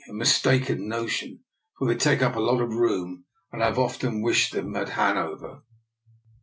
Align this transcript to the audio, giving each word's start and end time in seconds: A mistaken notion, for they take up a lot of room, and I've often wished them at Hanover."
A 0.09 0.13
mistaken 0.13 0.87
notion, 0.87 1.41
for 1.77 1.87
they 1.87 1.93
take 1.95 2.23
up 2.23 2.35
a 2.35 2.39
lot 2.39 2.59
of 2.59 2.73
room, 2.73 3.25
and 3.51 3.63
I've 3.63 3.77
often 3.77 4.23
wished 4.23 4.51
them 4.51 4.75
at 4.75 4.89
Hanover." 4.89 5.61